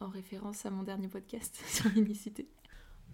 [0.00, 2.48] en référence à mon dernier podcast sur l'unicité.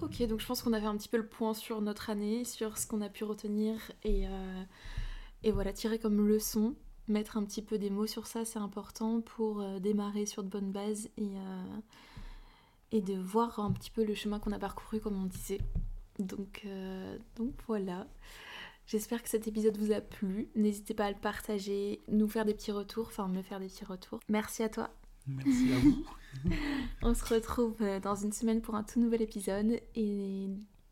[0.00, 2.44] Ok, donc je pense qu'on a fait un petit peu le point sur notre année,
[2.44, 4.64] sur ce qu'on a pu retenir et, euh,
[5.44, 6.74] et voilà, tirer comme leçon,
[7.06, 10.48] mettre un petit peu des mots sur ça, c'est important pour euh, démarrer sur de
[10.48, 11.76] bonnes bases et, euh,
[12.92, 15.60] et de voir un petit peu le chemin qu'on a parcouru, comme on disait.
[16.18, 18.08] Donc, euh, donc voilà.
[18.86, 20.48] J'espère que cet épisode vous a plu.
[20.54, 23.84] N'hésitez pas à le partager, nous faire des petits retours, enfin me faire des petits
[23.84, 24.20] retours.
[24.30, 24.90] Merci à toi.
[25.26, 26.06] Merci à vous.
[27.02, 29.78] On se retrouve dans une semaine pour un tout nouvel épisode.
[29.94, 30.48] Et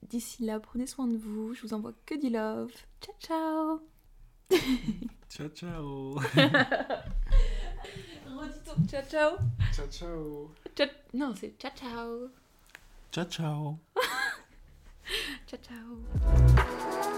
[0.08, 1.54] d'ici là, prenez soin de vous.
[1.54, 2.72] Je vous envoie que du love.
[3.00, 3.91] Ciao, ciao
[5.28, 6.14] ciao, ciao.
[8.26, 8.76] Redis-toi.
[8.88, 9.38] Ciao, ciao
[9.72, 10.50] Ciao, ciao.
[10.74, 12.30] Ciao- Non, c'est ciao, ciao
[13.10, 13.78] Ciao, ciao.
[15.46, 17.11] Ciao, ciao